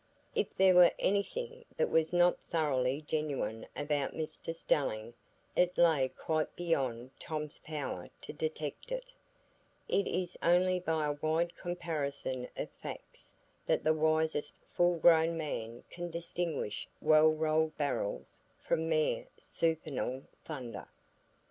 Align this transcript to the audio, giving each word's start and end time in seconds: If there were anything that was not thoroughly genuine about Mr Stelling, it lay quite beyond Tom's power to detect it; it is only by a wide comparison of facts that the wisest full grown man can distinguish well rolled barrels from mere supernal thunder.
If 0.33 0.47
there 0.57 0.73
were 0.73 0.89
anything 0.97 1.63
that 1.77 1.91
was 1.91 2.11
not 2.11 2.35
thoroughly 2.49 3.03
genuine 3.03 3.67
about 3.75 4.15
Mr 4.15 4.55
Stelling, 4.55 5.13
it 5.55 5.77
lay 5.77 6.09
quite 6.09 6.55
beyond 6.55 7.11
Tom's 7.19 7.59
power 7.59 8.09
to 8.21 8.33
detect 8.33 8.91
it; 8.91 9.13
it 9.87 10.07
is 10.07 10.37
only 10.41 10.79
by 10.79 11.05
a 11.05 11.11
wide 11.21 11.55
comparison 11.55 12.47
of 12.57 12.71
facts 12.71 13.31
that 13.67 13.83
the 13.83 13.93
wisest 13.93 14.55
full 14.73 14.97
grown 14.97 15.37
man 15.37 15.83
can 15.91 16.09
distinguish 16.09 16.87
well 16.99 17.29
rolled 17.31 17.77
barrels 17.77 18.41
from 18.59 18.89
mere 18.89 19.27
supernal 19.37 20.23
thunder. 20.43 20.87